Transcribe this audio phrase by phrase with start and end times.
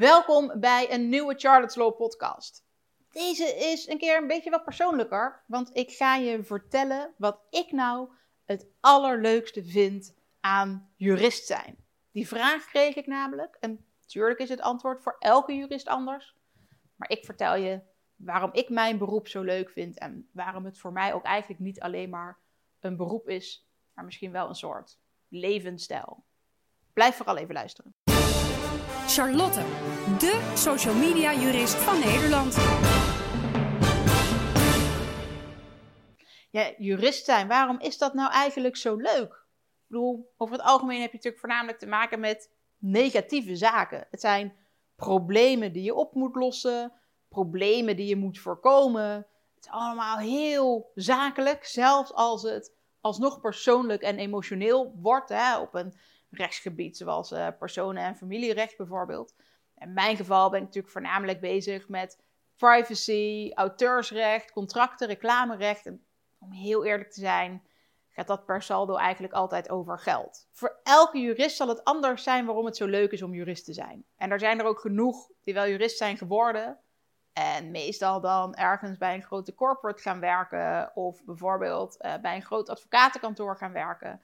[0.00, 2.64] Welkom bij een nieuwe Charlotte's Law podcast.
[3.12, 7.72] Deze is een keer een beetje wat persoonlijker, want ik ga je vertellen wat ik
[7.72, 8.08] nou
[8.44, 11.76] het allerleukste vind aan jurist zijn.
[12.12, 16.36] Die vraag kreeg ik namelijk en natuurlijk is het antwoord voor elke jurist anders.
[16.96, 17.80] Maar ik vertel je
[18.16, 21.80] waarom ik mijn beroep zo leuk vind en waarom het voor mij ook eigenlijk niet
[21.80, 22.38] alleen maar
[22.80, 24.98] een beroep is, maar misschien wel een soort
[25.28, 26.24] levensstijl.
[26.92, 27.94] Blijf vooral even luisteren.
[29.10, 29.60] Charlotte,
[30.18, 32.54] de social media jurist van Nederland.
[36.50, 39.32] Ja, jurist zijn, waarom is dat nou eigenlijk zo leuk?
[39.32, 44.06] Ik bedoel, over het algemeen heb je natuurlijk voornamelijk te maken met negatieve zaken.
[44.10, 44.52] Het zijn
[44.96, 46.92] problemen die je op moet lossen,
[47.28, 49.12] problemen die je moet voorkomen.
[49.54, 55.28] Het is allemaal heel zakelijk, zelfs als het alsnog persoonlijk en emotioneel wordt.
[55.28, 55.94] Hè, op een
[56.30, 59.34] rechtsgebied, zoals uh, personen- en familierecht bijvoorbeeld.
[59.76, 62.18] In mijn geval ben ik natuurlijk voornamelijk bezig met
[62.56, 65.86] privacy, auteursrecht, contracten, reclamerecht.
[65.86, 66.04] En
[66.38, 67.62] om heel eerlijk te zijn,
[68.08, 70.48] gaat dat per saldo eigenlijk altijd over geld.
[70.52, 73.72] Voor elke jurist zal het anders zijn waarom het zo leuk is om jurist te
[73.72, 74.04] zijn.
[74.16, 76.78] En er zijn er ook genoeg die wel jurist zijn geworden.
[77.32, 80.96] En meestal dan ergens bij een grote corporate gaan werken.
[80.96, 84.22] Of bijvoorbeeld uh, bij een groot advocatenkantoor gaan werken.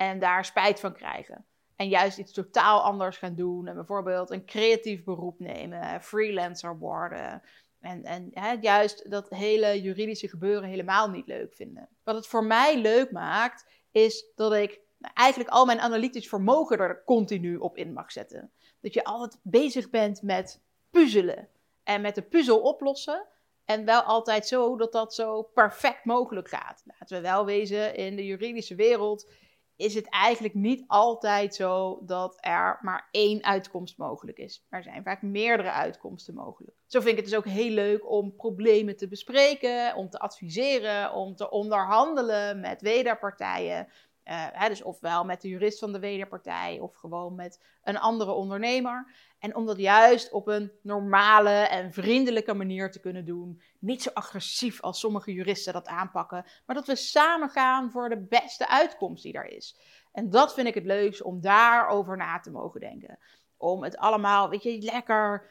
[0.00, 1.44] En daar spijt van krijgen.
[1.76, 3.66] En juist iets totaal anders gaan doen.
[3.66, 7.42] En bijvoorbeeld een creatief beroep nemen, freelancer worden.
[7.80, 11.88] En, en juist dat hele juridische gebeuren helemaal niet leuk vinden.
[12.04, 16.78] Wat het voor mij leuk maakt, is dat ik nou, eigenlijk al mijn analytisch vermogen
[16.78, 18.50] er continu op in mag zetten.
[18.80, 21.48] Dat je altijd bezig bent met puzzelen
[21.82, 23.26] en met de puzzel oplossen.
[23.64, 26.82] En wel altijd zo dat dat zo perfect mogelijk gaat.
[26.84, 29.32] Laten we wel wezen, in de juridische wereld
[29.80, 34.66] is het eigenlijk niet altijd zo dat er maar één uitkomst mogelijk is.
[34.68, 36.76] Er zijn vaak meerdere uitkomsten mogelijk.
[36.86, 41.12] Zo vind ik het dus ook heel leuk om problemen te bespreken, om te adviseren,
[41.12, 43.88] om te onderhandelen met wederpartijen.
[44.32, 49.12] Hè, dus ofwel met de jurist van de wederpartij of gewoon met een andere ondernemer.
[49.38, 53.62] En om dat juist op een normale en vriendelijke manier te kunnen doen.
[53.78, 58.20] Niet zo agressief als sommige juristen dat aanpakken, maar dat we samen gaan voor de
[58.20, 59.76] beste uitkomst die er is.
[60.12, 63.18] En dat vind ik het leukst om daarover na te mogen denken.
[63.56, 65.50] Om het allemaal, weet je, lekker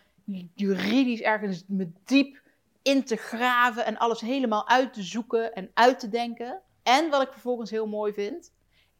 [0.55, 2.41] juridisch ergens met diep
[2.81, 6.61] in te graven en alles helemaal uit te zoeken en uit te denken.
[6.83, 8.51] En wat ik vervolgens heel mooi vind,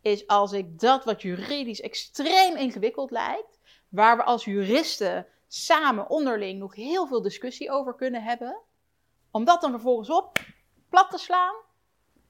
[0.02, 6.60] is als ik dat wat juridisch extreem ingewikkeld lijkt, waar we als juristen samen onderling
[6.60, 8.58] nog heel veel discussie over kunnen hebben,
[9.32, 10.40] om dat dan vervolgens op
[10.90, 11.56] plat te slaan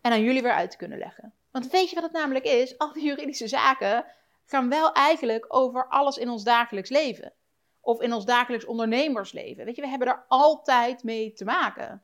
[0.01, 1.33] en aan jullie weer uit te kunnen leggen.
[1.51, 2.77] Want weet je wat het namelijk is?
[2.77, 4.05] Al die juridische zaken
[4.45, 7.33] gaan wel eigenlijk over alles in ons dagelijks leven.
[7.81, 9.65] Of in ons dagelijks ondernemersleven.
[9.65, 12.03] Weet je, we hebben er altijd mee te maken.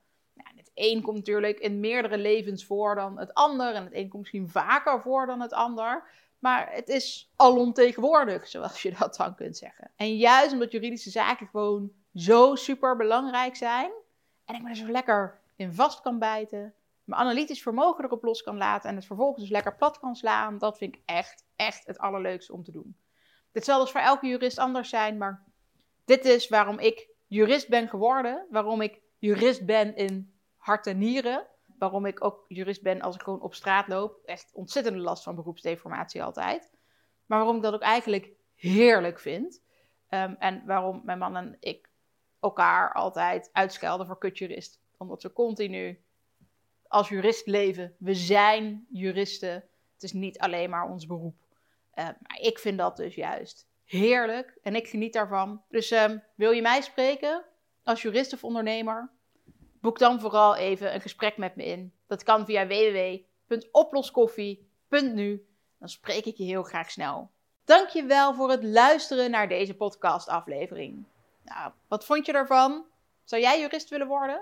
[0.75, 3.73] Een komt natuurlijk in meerdere levens voor dan het ander.
[3.73, 6.03] En het een komt misschien vaker voor dan het ander.
[6.39, 9.91] Maar het is alomtegenwoordig, zoals je dat dan kunt zeggen.
[9.95, 13.91] En juist omdat juridische zaken gewoon zo super belangrijk zijn.
[14.45, 16.73] En ik me er zo lekker in vast kan bijten.
[17.03, 18.89] Mijn analytisch vermogen erop los kan laten.
[18.89, 20.57] En het vervolgens dus lekker plat kan slaan.
[20.57, 22.97] Dat vind ik echt, echt het allerleukste om te doen.
[23.51, 25.17] Dit zal dus voor elke jurist anders zijn.
[25.17, 25.43] Maar
[26.05, 28.45] dit is waarom ik jurist ben geworden.
[28.49, 30.34] Waarom ik jurist ben in
[30.65, 34.19] hart en nieren waarom ik ook jurist ben als ik gewoon op straat loop.
[34.25, 36.71] Echt ontzettende last van beroepsdeformatie altijd.
[37.25, 39.61] Maar waarom ik dat ook eigenlijk heerlijk vind.
[40.09, 41.89] Ehm, en waarom mijn man en ik
[42.39, 44.79] elkaar altijd uitschelden voor kutjurist.
[44.97, 46.03] Omdat we continu
[46.87, 47.95] als jurist leven.
[47.99, 49.53] We zijn juristen.
[49.93, 51.35] Het is niet alleen maar ons beroep.
[51.93, 55.63] Ehm, maar ik vind dat dus juist heerlijk en ik geniet daarvan.
[55.69, 57.43] Dus ehm, wil je mij spreken
[57.83, 59.14] als jurist of ondernemer?
[59.85, 61.93] Boek dan vooral even een gesprek met me in.
[62.07, 65.47] Dat kan via www.oploskoffie.nu.
[65.79, 67.31] Dan spreek ik je heel graag snel.
[67.65, 71.05] Dankjewel voor het luisteren naar deze podcastaflevering.
[71.43, 72.85] Nou, wat vond je ervan?
[73.23, 74.41] Zou jij jurist willen worden?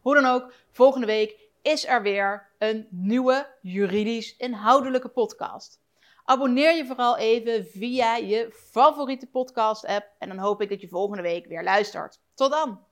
[0.00, 5.80] Hoe dan ook, volgende week is er weer een nieuwe juridisch inhoudelijke podcast.
[6.24, 10.88] Abonneer je vooral even via je favoriete podcast app en dan hoop ik dat je
[10.88, 12.20] volgende week weer luistert.
[12.34, 12.85] Tot dan!